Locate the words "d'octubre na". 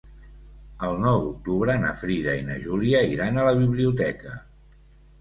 1.25-1.93